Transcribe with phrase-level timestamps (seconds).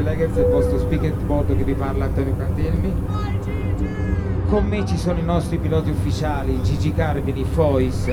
[0.00, 2.92] Leggers, il vostro speaker board che vi parla Antonio Candelmi.
[4.48, 8.08] Con me ci sono i nostri piloti ufficiali, Gigi Carvini, Fois,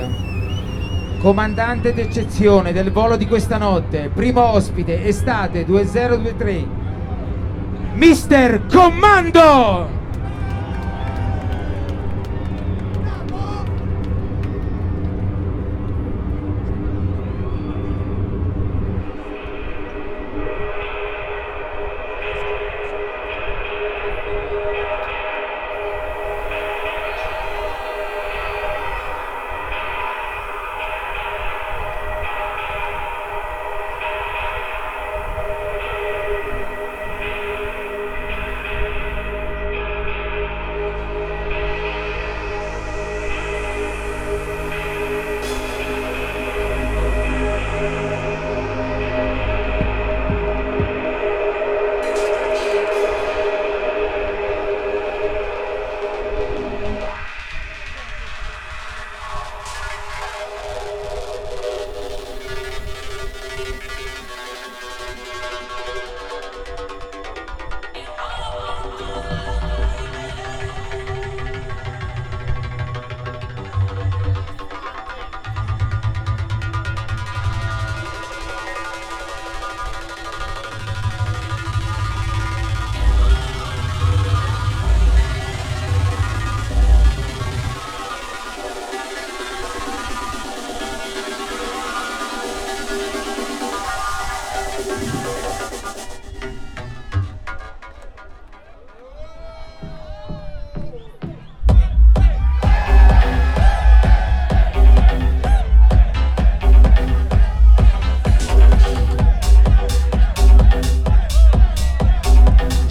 [1.20, 6.66] comandante d'eccezione del volo di questa notte, primo ospite, estate 2023,
[7.94, 10.03] Mister Commando!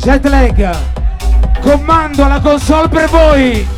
[0.04, 0.76] Jetlag,
[1.62, 3.73] comando alla console per voi.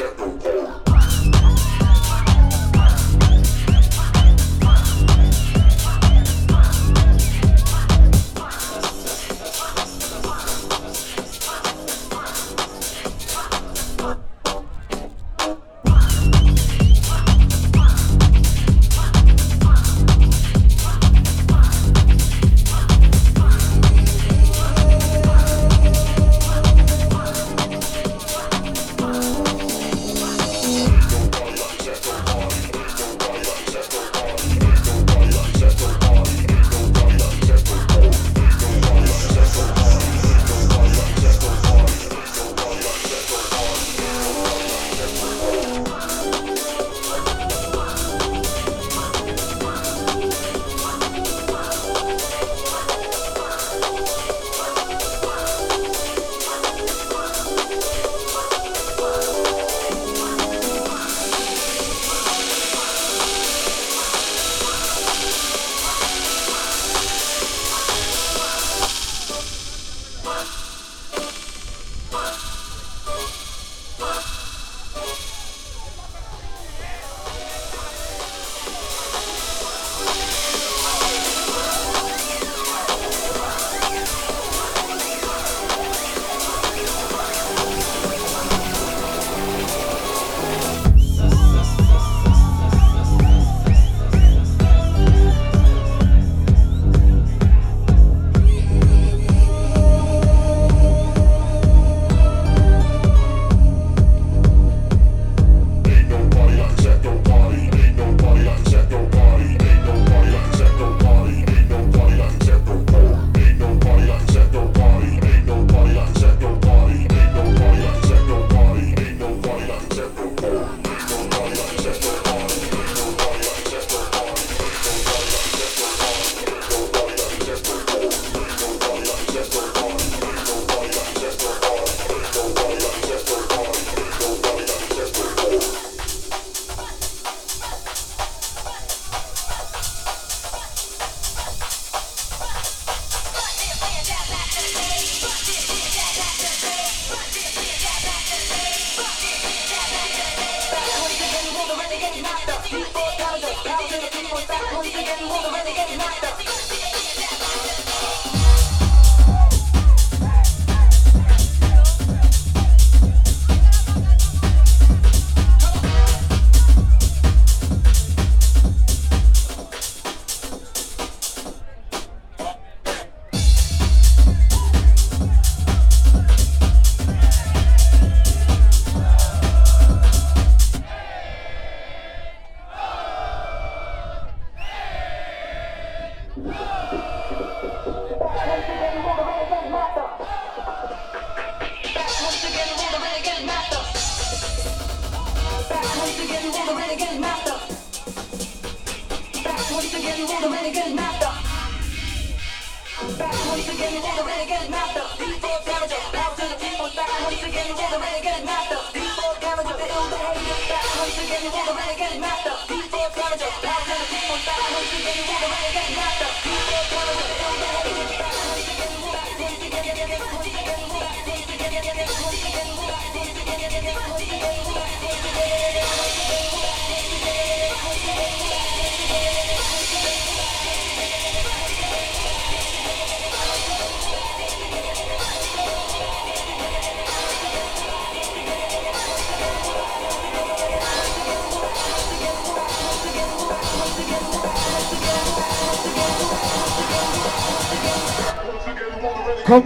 [0.00, 0.39] Set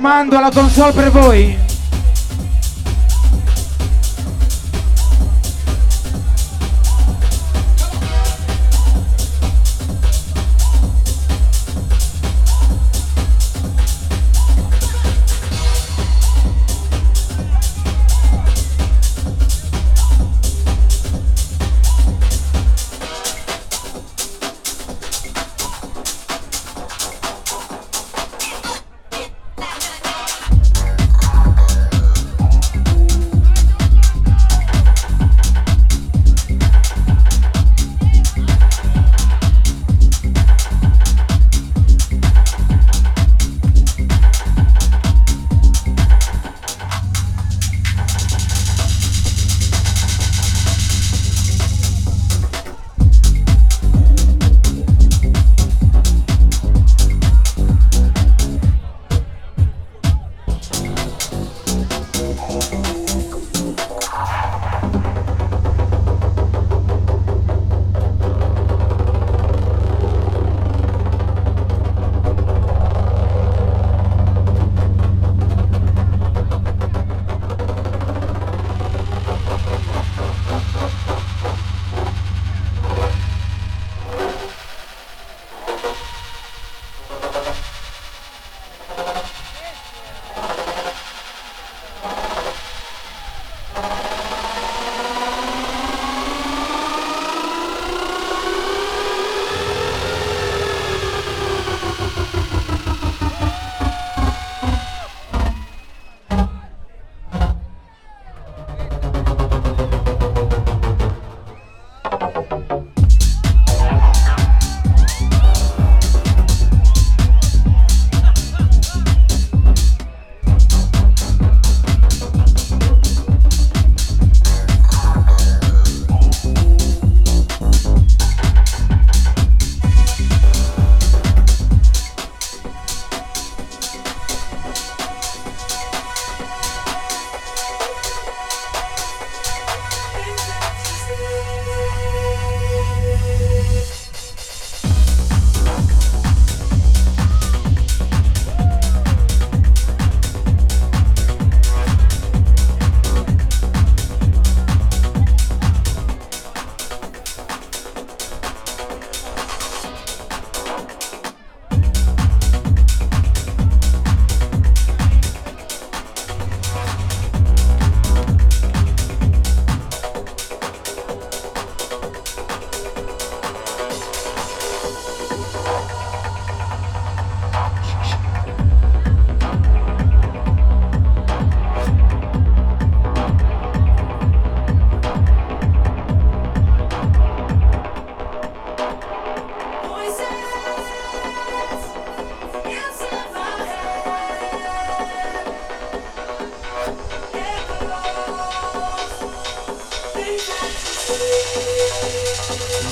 [0.05, 1.64] Comando alla console per voi.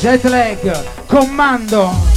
[0.03, 0.59] Jetlag,
[1.07, 2.12] comando.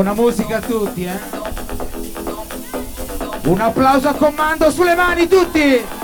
[0.00, 1.20] Buona musica a tutti, eh?
[3.44, 5.99] Un applauso a comando sulle mani tutti!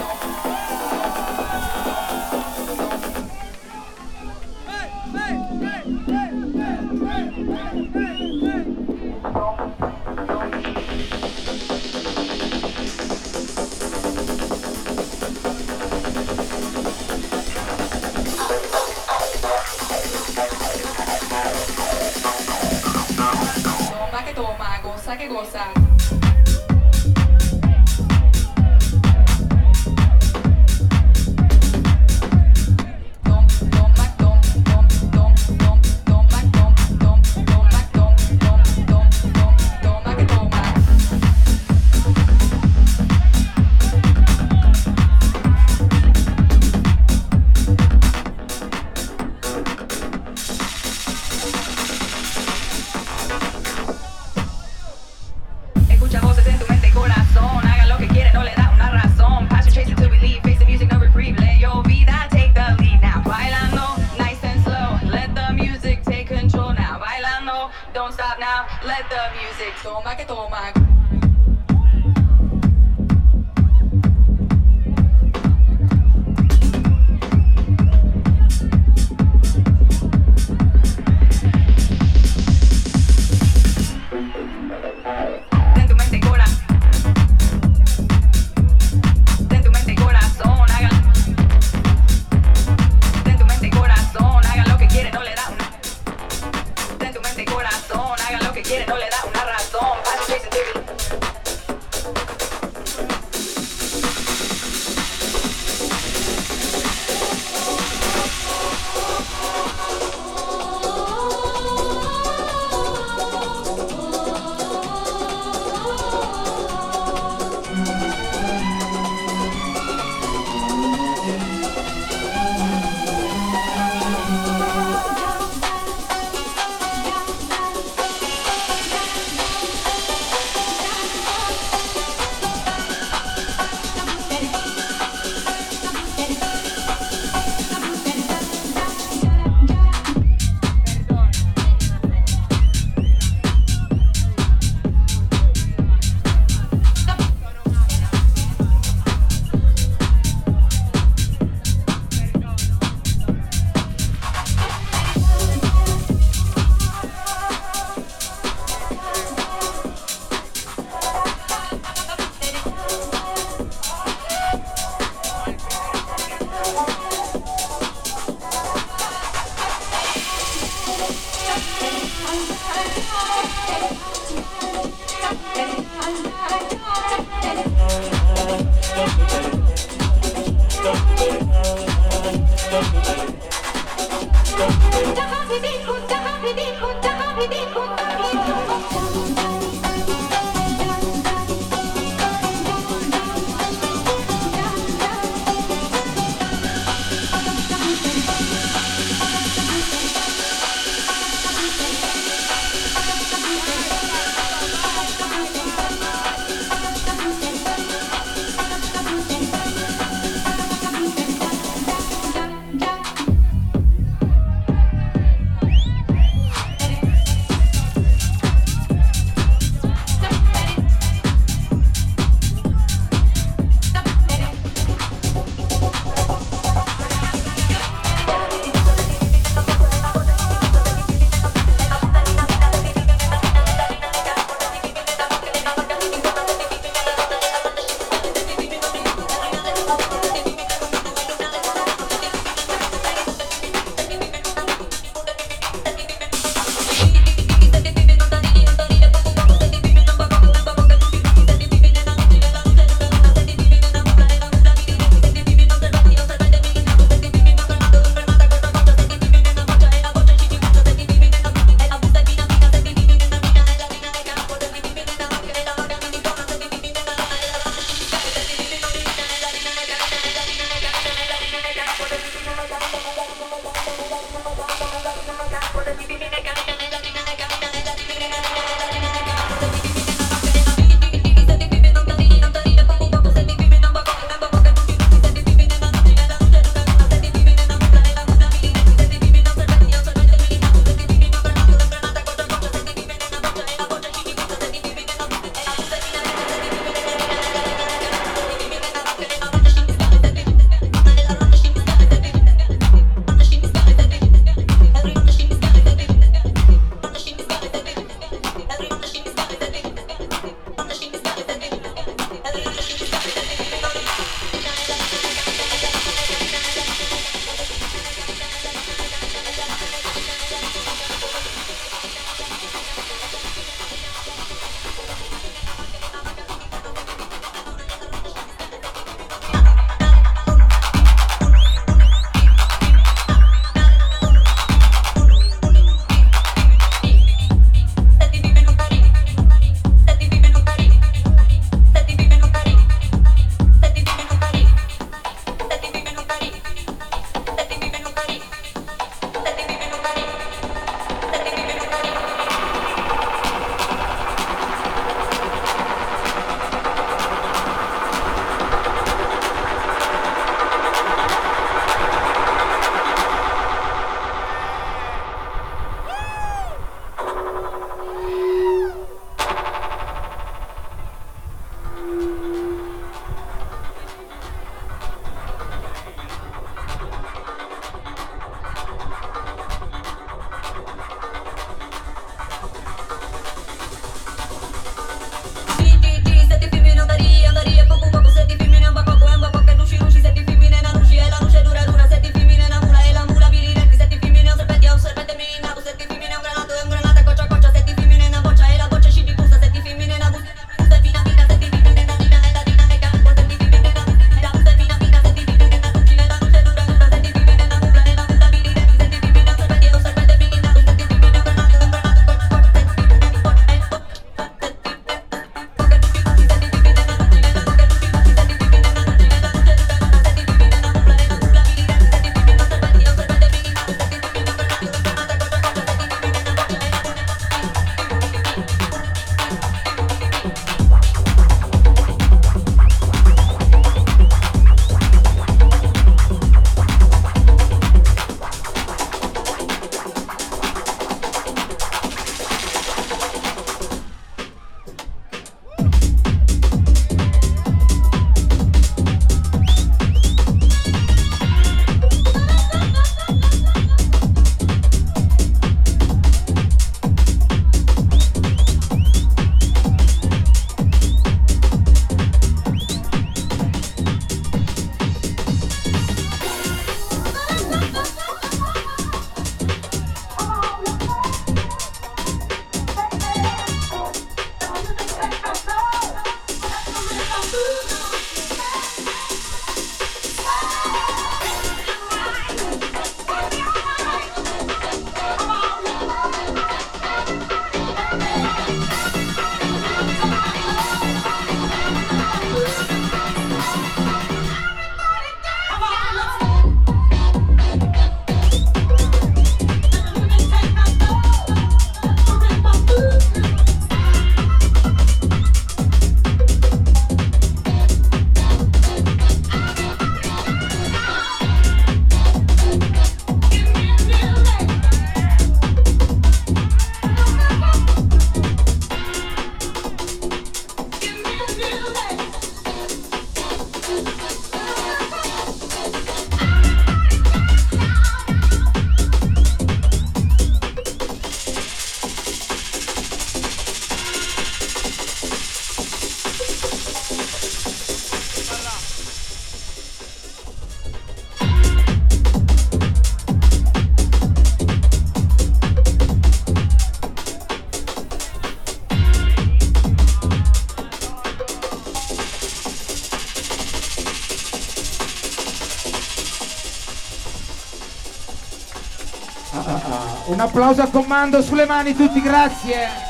[560.57, 563.06] Applauso a comando sulle mani tutti, grazie.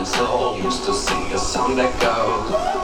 [0.00, 2.77] is the used to sing a song that goes.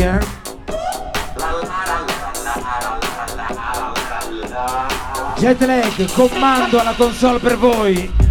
[0.00, 0.18] Eh?
[5.36, 8.23] Jetlag, comando alla console per voi.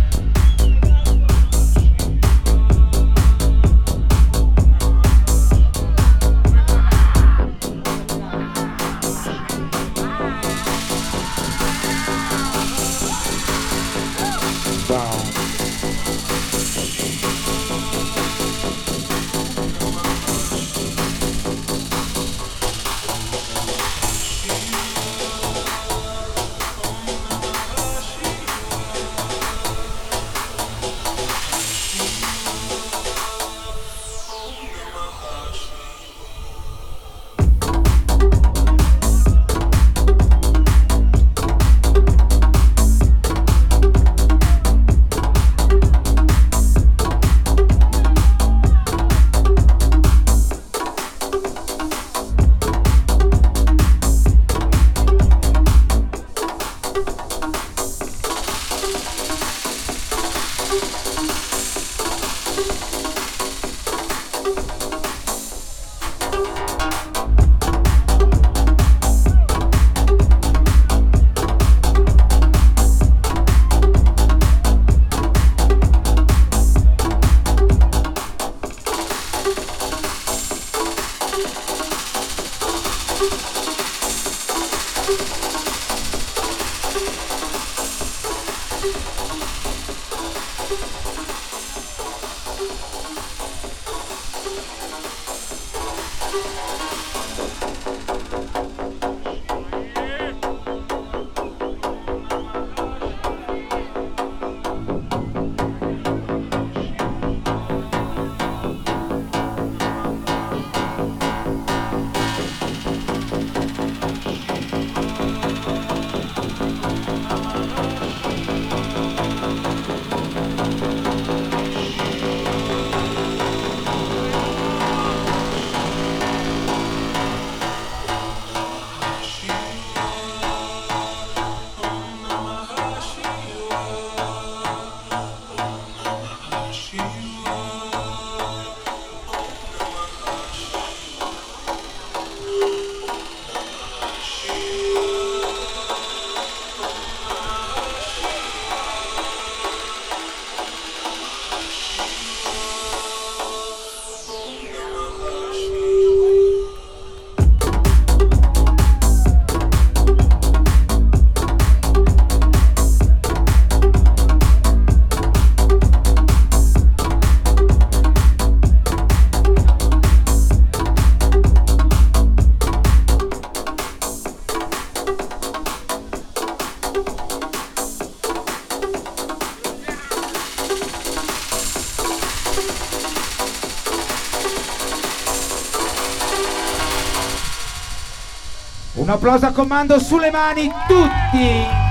[189.13, 191.82] Applauso a comando sulle mani tutti!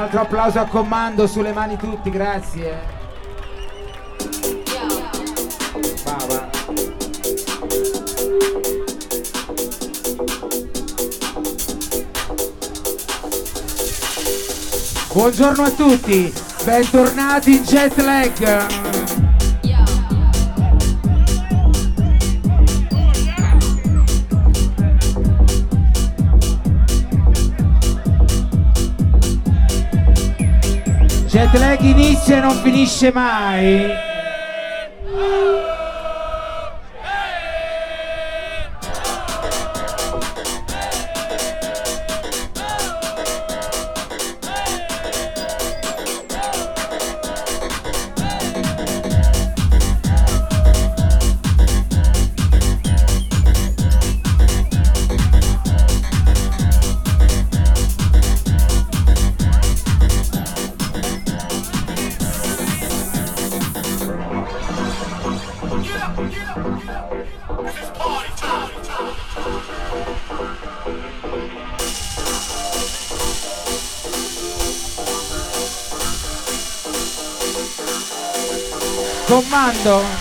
[0.00, 2.98] Altro applauso a comando sulle mani tutti, grazie.
[15.12, 16.32] Buongiorno a tutti,
[16.64, 18.89] bentornati in jet lag.
[31.30, 34.09] Jet lag inizia e non finisce mai.
[79.82, 80.19] Comando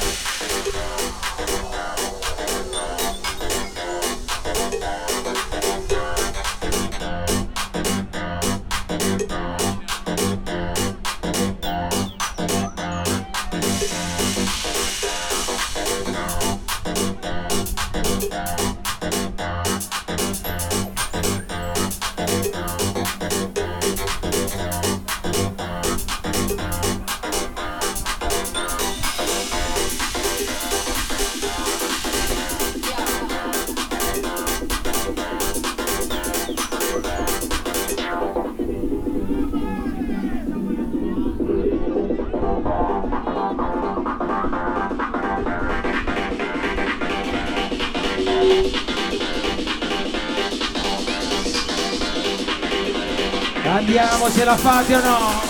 [54.32, 55.49] ce la fate o no?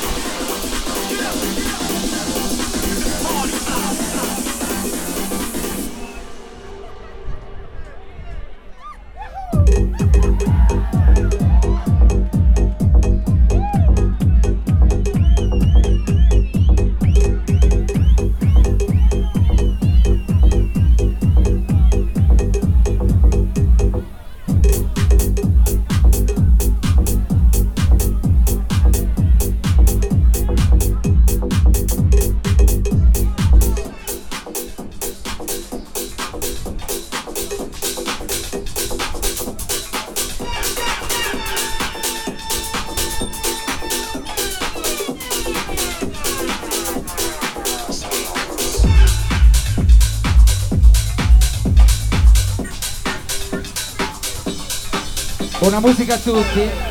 [55.70, 56.90] Buona musica a tutti.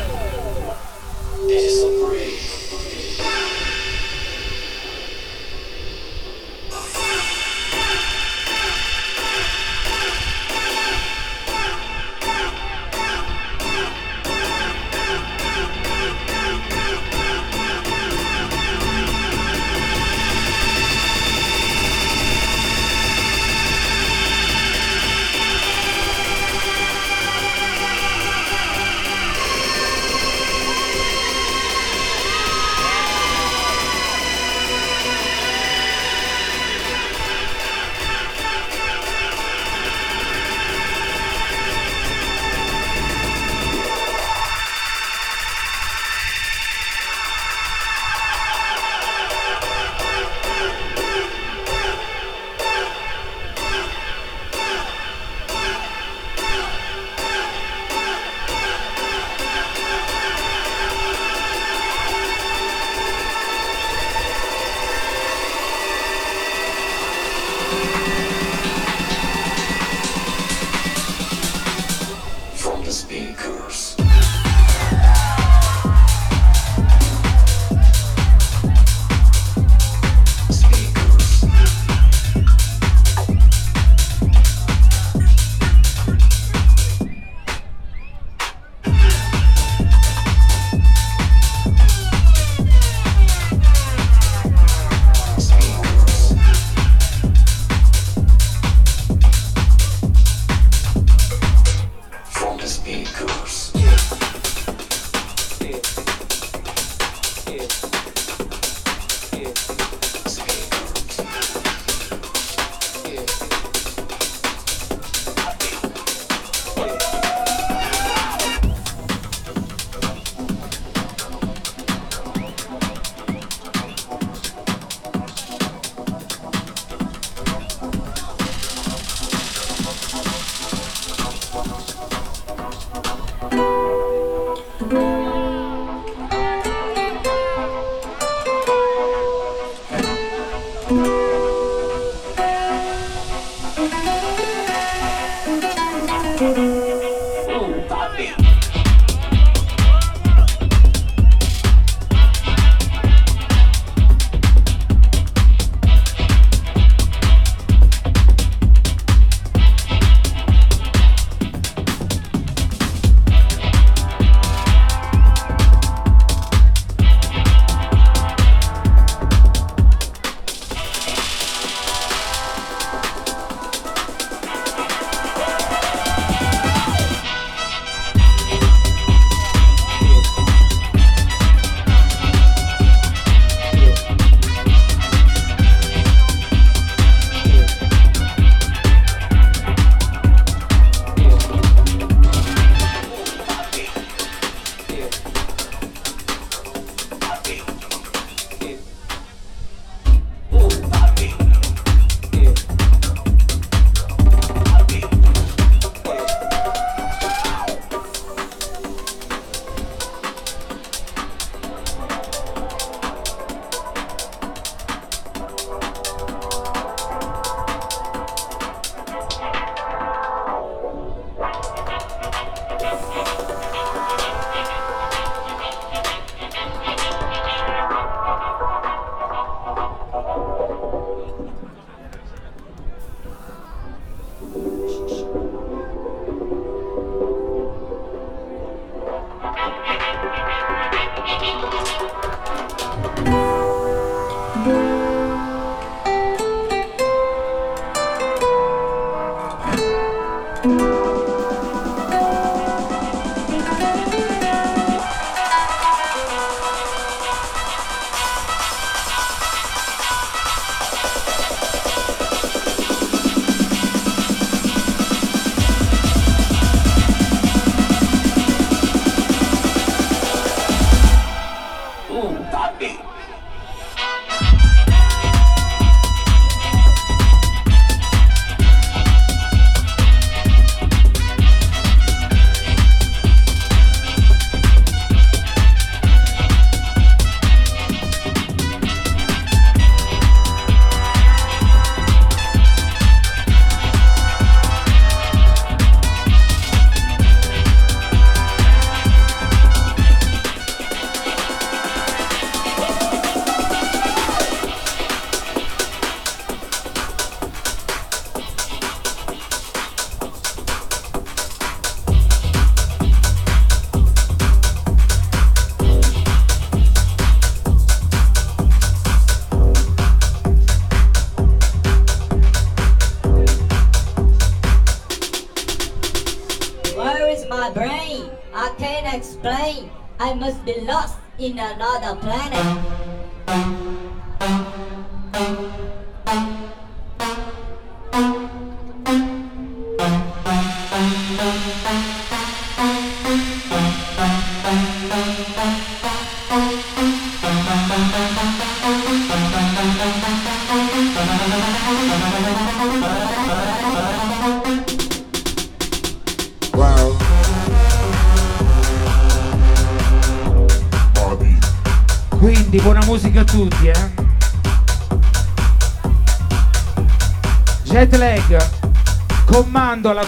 [327.59, 328.23] my brain.
[328.53, 329.91] I can't explain.
[330.17, 333.18] I must be lost in another planet.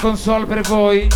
[0.02, 1.08] Console per voi.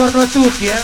[0.00, 0.82] Buongiorno a tutti, eh?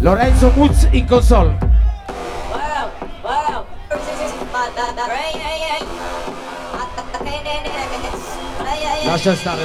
[0.00, 1.56] Lorenzo Muz y Consol.
[9.04, 9.64] Lascia stare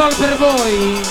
[0.00, 1.09] console per voi.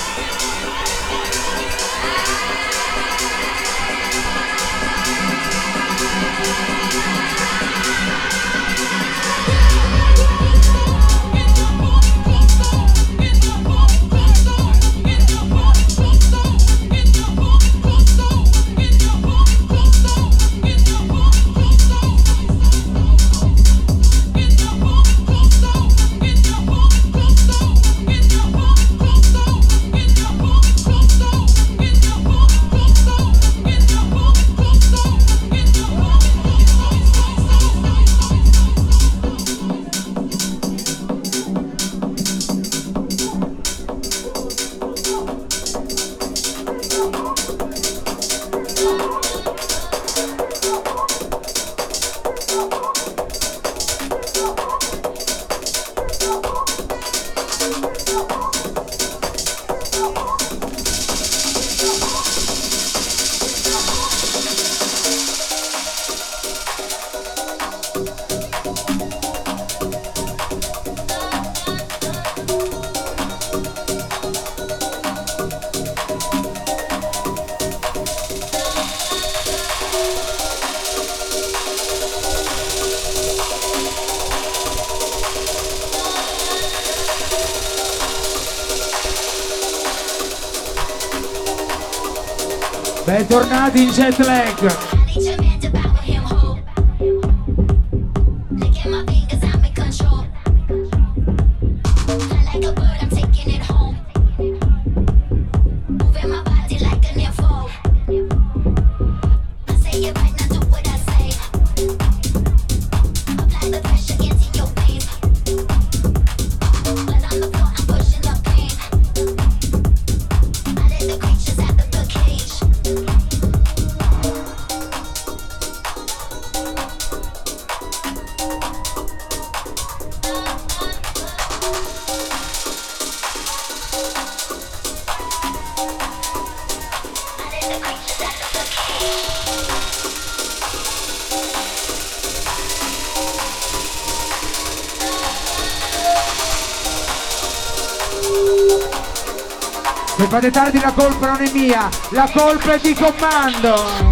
[150.40, 154.09] fate tardi la colpa non è mia, la colpa è di comando!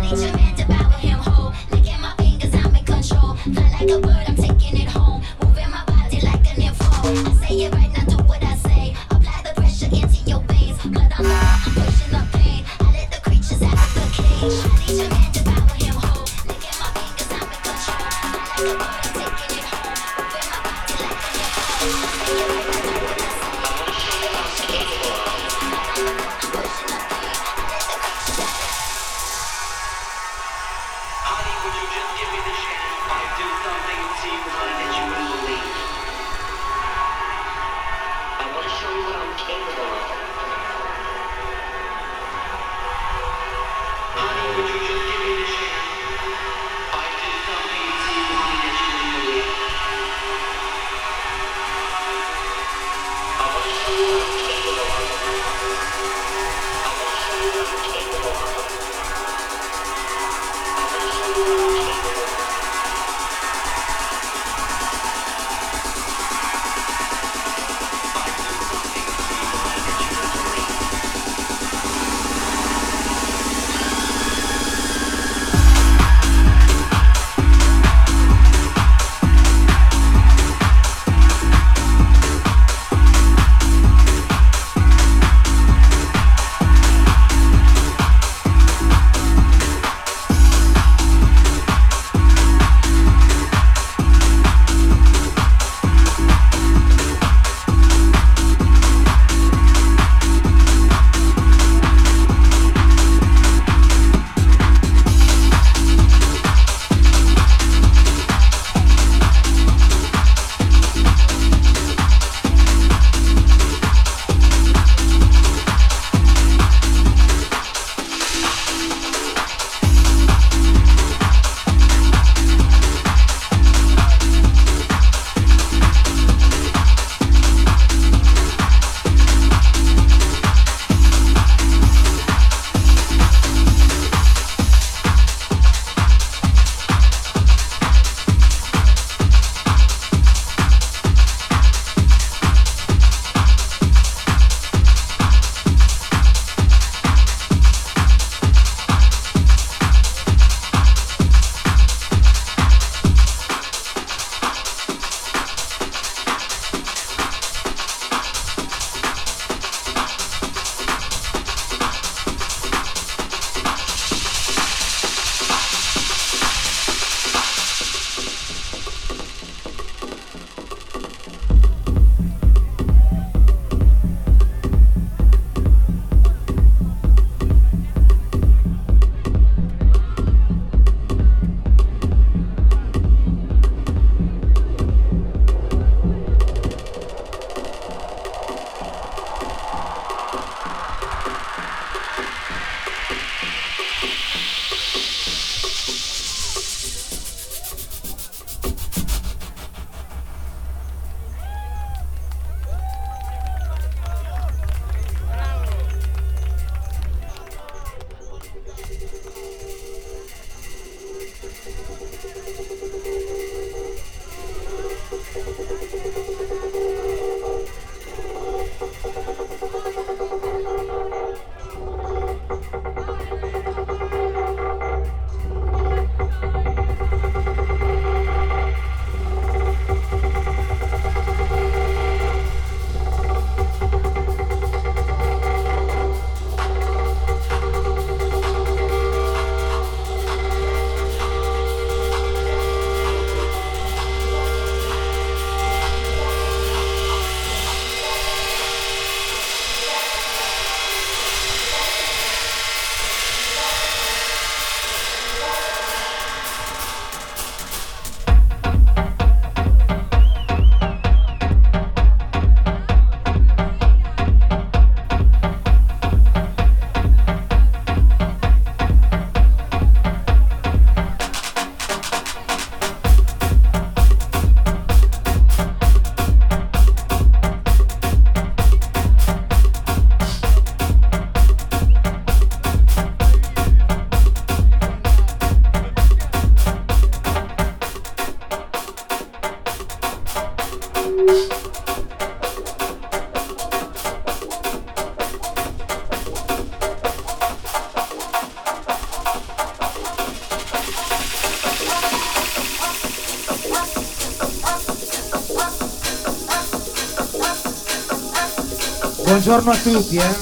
[309.27, 310.35] Buongiorno a tutti, eh.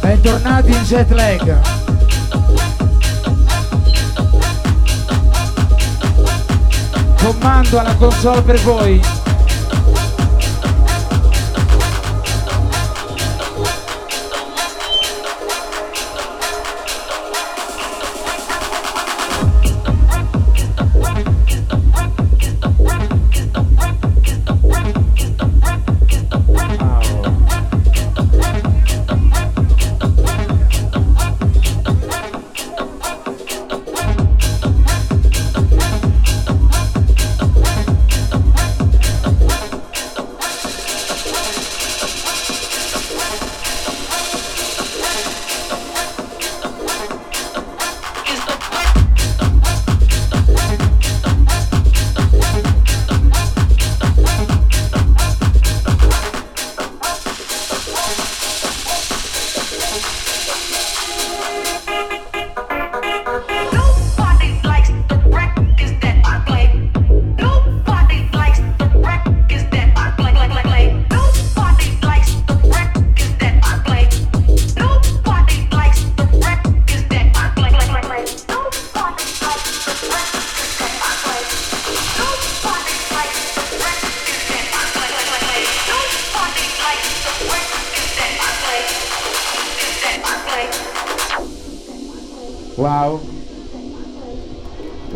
[0.00, 1.60] Bentornati in jet lag.
[7.16, 9.23] Comando alla console per voi.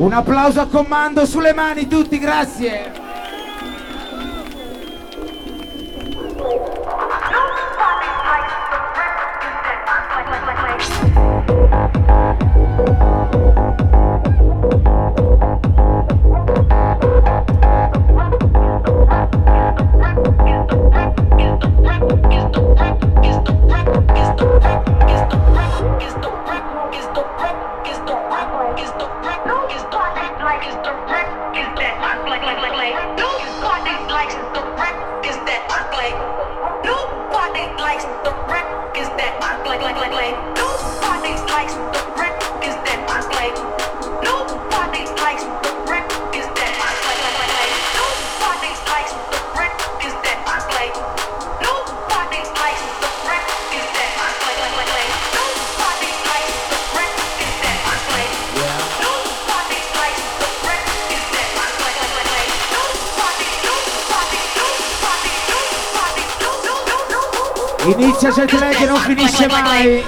[0.09, 3.08] Un applauso a comando sulle mani tutti, grazie.
[67.89, 70.05] Inizia jet lag che non finisce mai.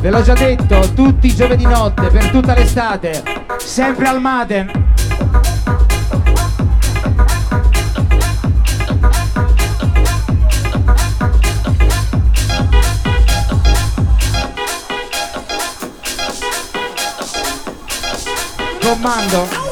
[0.00, 3.22] Ve l'ho già detto, tutti i giovedì notte, per tutta l'estate,
[3.58, 4.85] sempre al Maden.
[18.86, 19.65] Comando.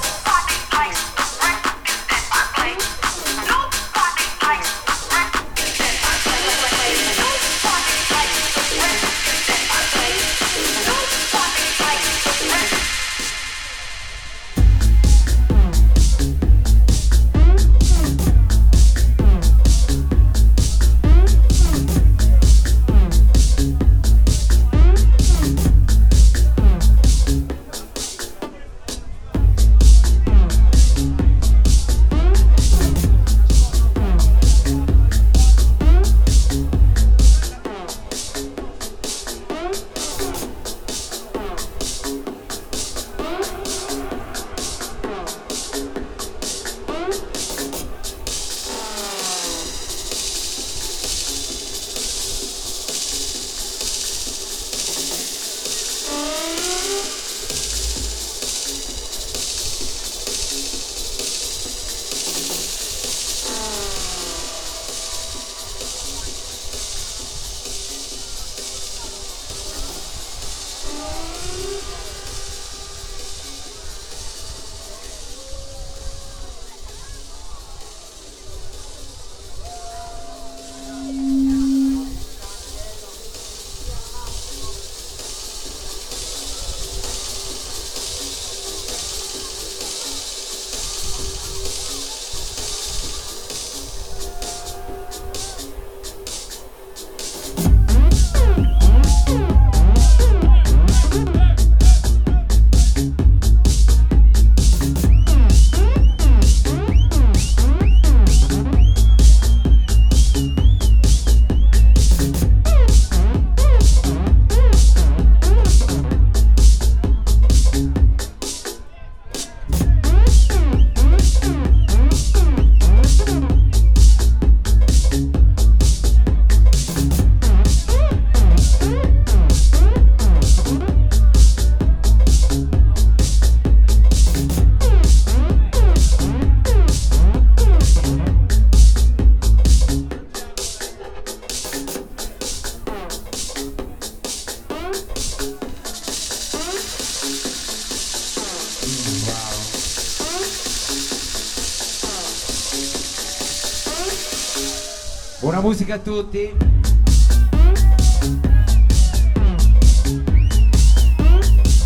[155.95, 156.53] A tutti.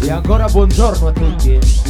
[0.00, 1.87] E ancora buongiorno a tutti.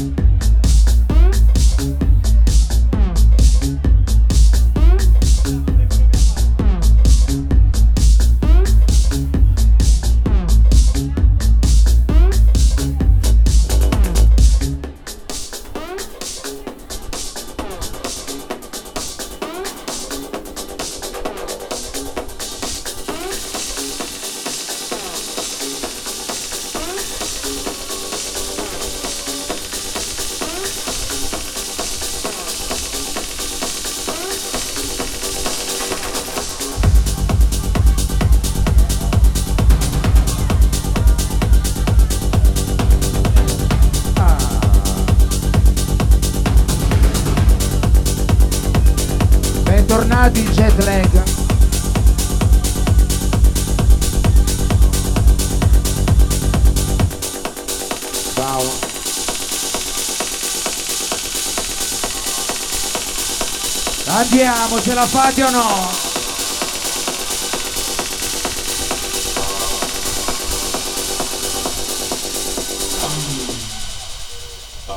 [64.68, 65.90] Andiamo, ce la fate o no?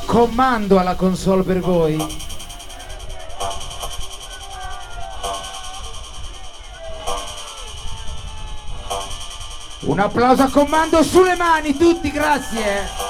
[0.06, 2.20] Comando alla console per voi.
[9.80, 13.01] Un applauso a comando sulle mani tutti, grazie.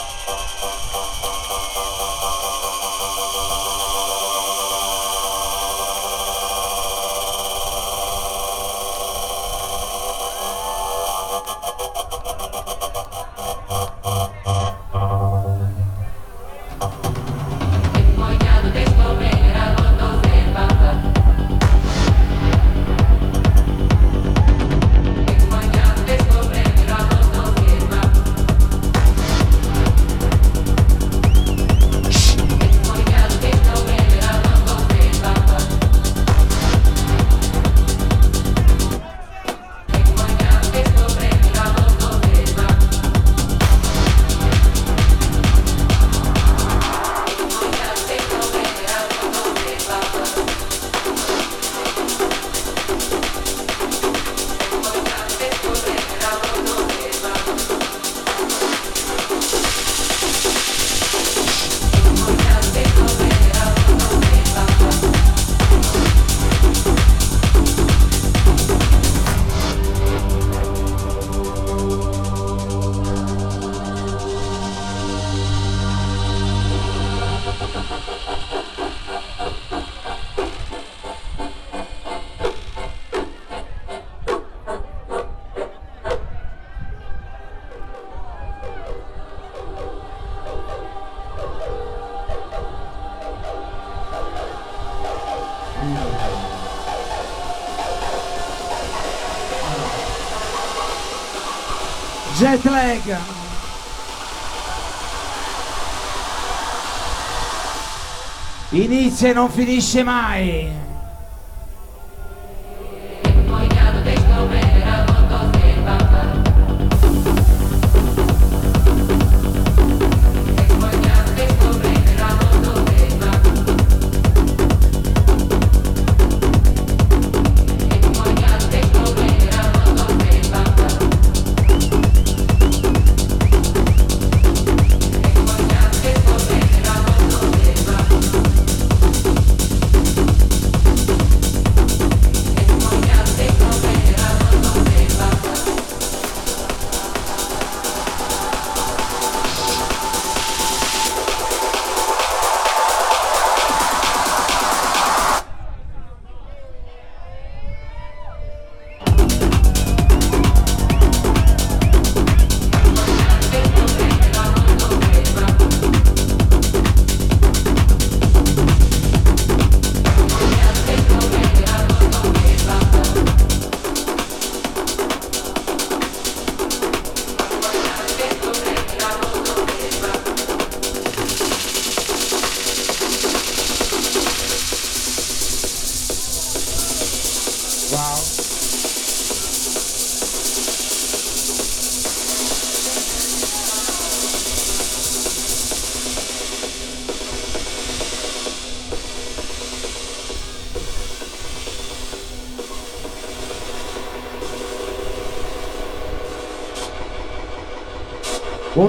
[108.74, 110.81] Inizia e non finisce mai.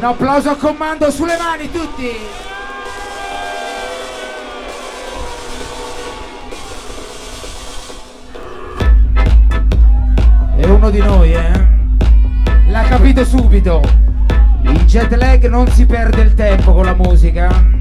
[0.03, 2.11] Un applauso a comando sulle mani tutti!
[10.57, 11.69] È uno di noi, eh?
[12.67, 13.81] L'ha capito subito.
[14.63, 17.72] Il jet lag non si perde il tempo con la musica.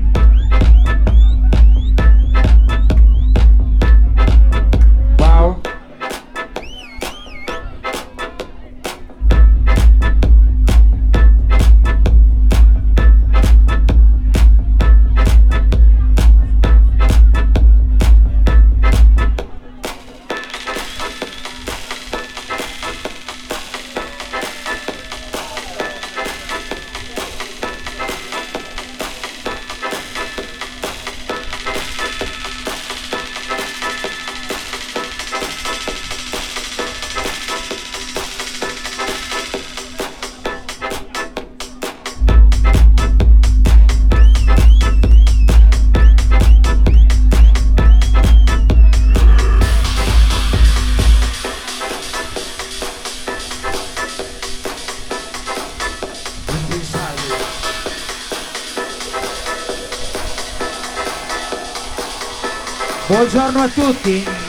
[63.51, 64.40] Buongiorno a tutti.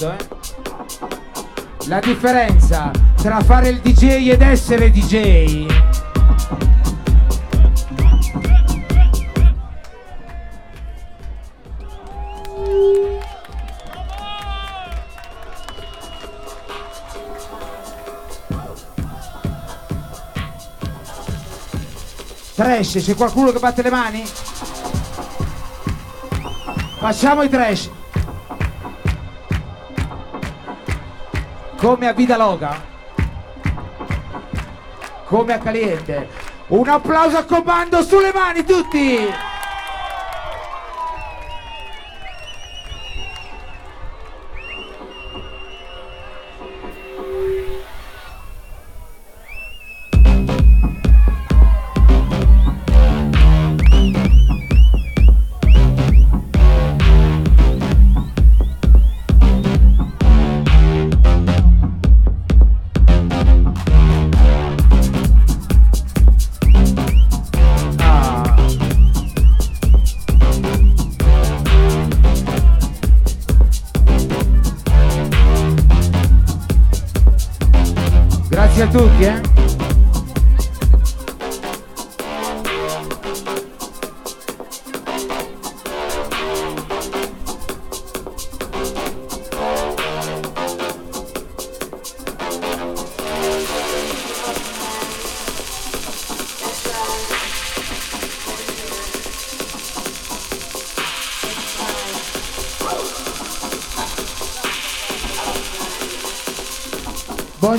[0.00, 0.16] Comando, eh?
[1.86, 5.66] La differenza tra fare il DJ ed essere DJ.
[22.54, 24.22] Trash, c'è qualcuno che batte le mani?
[26.98, 27.99] Facciamo i trash.
[31.80, 32.78] Come a Vida Loga.
[35.24, 36.28] Come a Caliente.
[36.66, 39.49] Un applauso a comando sulle mani tutti.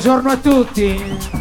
[0.03, 1.40] Buongiorno a tutti.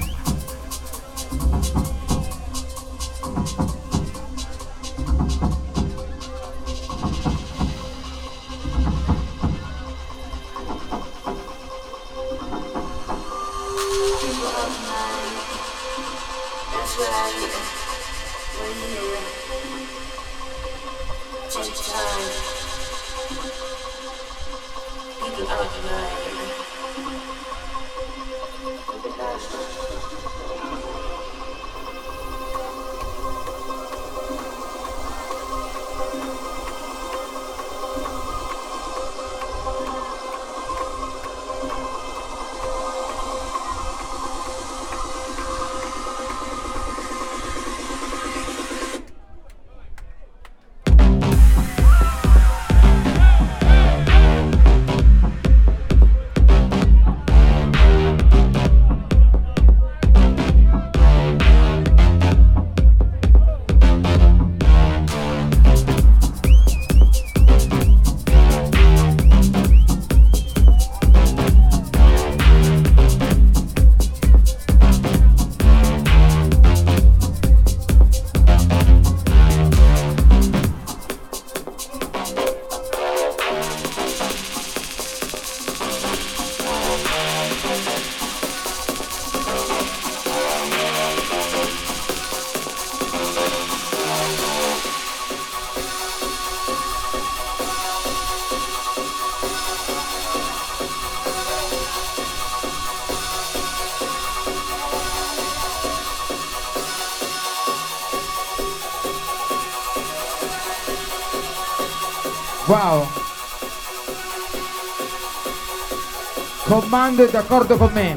[116.91, 118.17] Comando è d'accordo con me.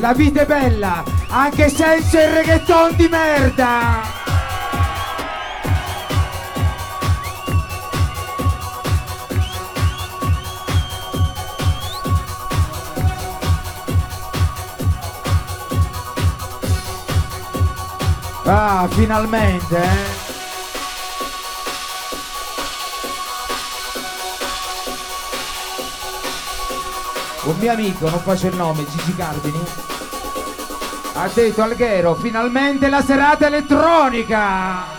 [0.00, 4.02] La vita è bella, anche senza il reggaeton di merda.
[18.44, 20.17] Ah, finalmente, eh.
[27.58, 29.60] Mio amico, non faccio il nome, Gigi Carbini,
[31.14, 34.97] ha detto Alghero, finalmente la serata elettronica!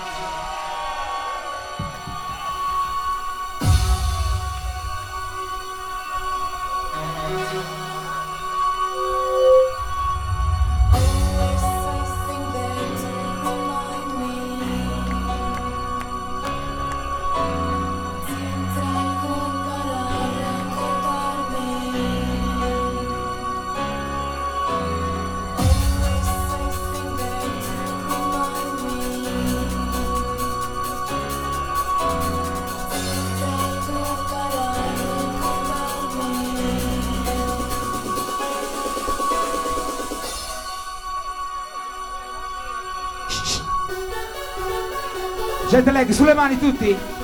[45.80, 47.18] Jet lag, sulle mani tutti!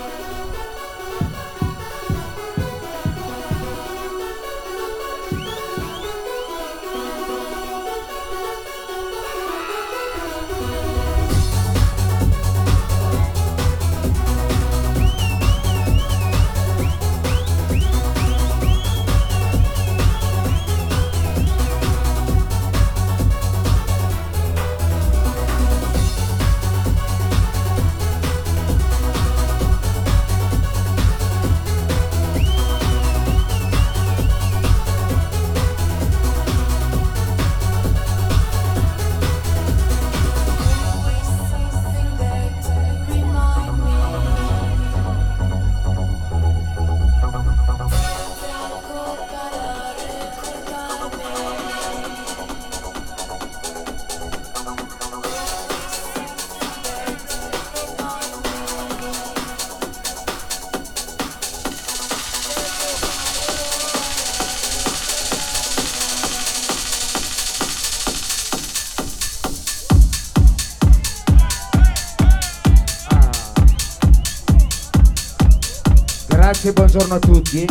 [76.96, 77.66] Buongiorno a tutti.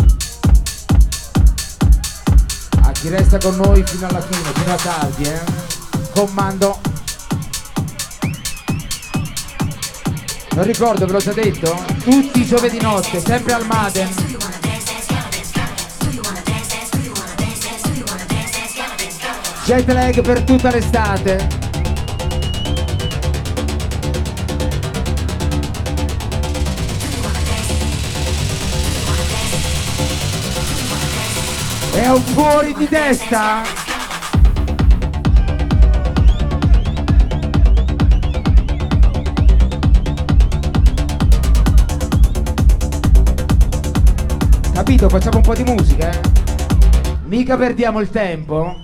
[2.83, 5.41] A chi resta con noi fino alla fine, fino a tardi, eh.
[6.15, 6.79] Comando.
[10.51, 11.85] Non ricordo, ve l'ho già detto?
[12.03, 14.09] Tutti i giovedì notte, sempre al Madem.
[19.65, 21.64] Jet lag per tutta l'estate.
[31.95, 33.63] È un fuori di testa?
[44.73, 45.09] Capito?
[45.09, 46.21] Facciamo un po' di musica, eh?
[47.27, 48.77] Mica perdiamo il tempo.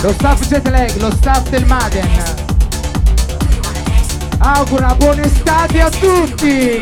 [0.00, 2.35] Lo staff jet lag, lo staff del Maden.
[4.46, 6.80] Augura buona estate a tutti!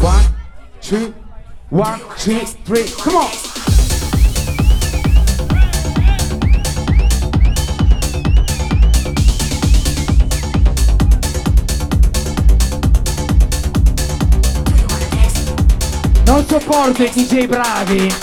[0.00, 0.34] One,
[0.80, 1.14] two,
[1.68, 3.39] one, two, three, come on!
[16.40, 18.14] Non sopporto DJ bravi!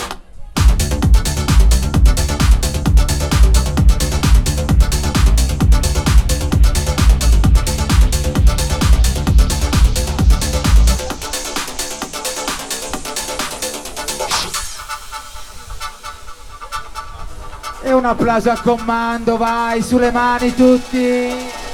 [17.84, 21.67] E un applauso a comando, vai, sulle mani tutti!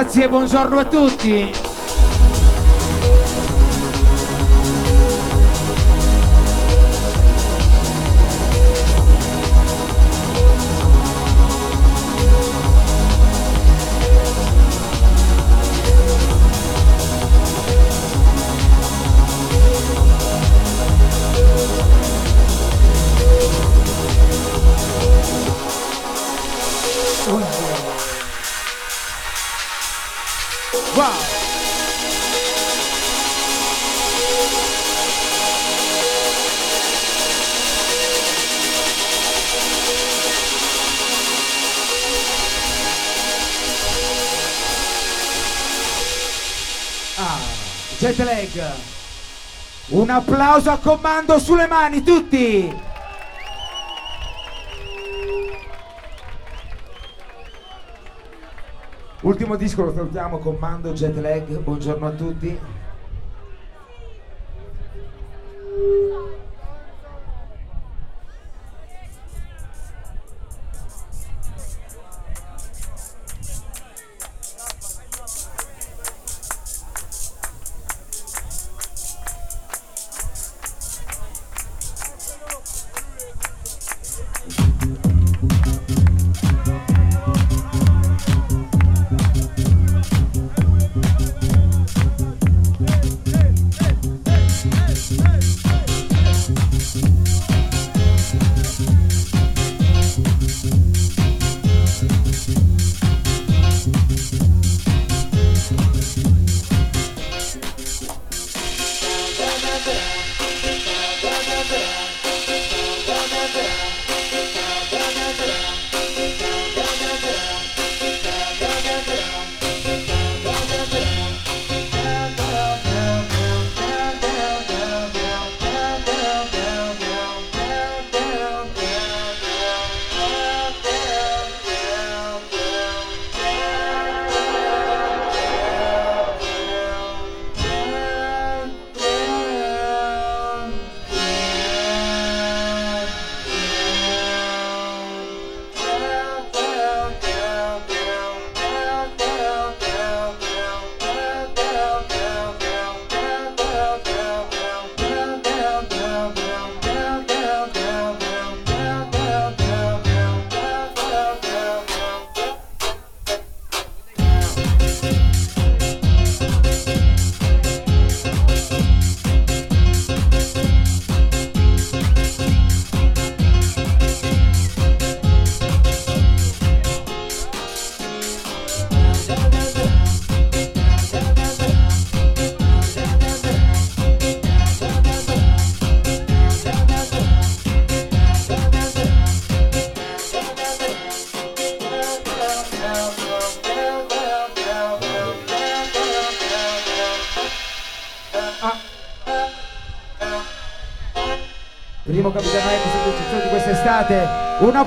[0.00, 1.69] Grazie buongiorno a tutti.
[50.20, 52.88] Applauso a comando sulle mani tutti.
[59.22, 61.44] Ultimo disco lo salutiamo, comando jet lag.
[61.58, 62.58] Buongiorno a tutti.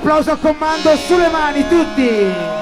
[0.03, 2.52] Applauso a comando sulle mani tutti.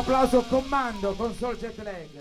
[0.00, 2.19] Applauso comando con Sol Jet Lag.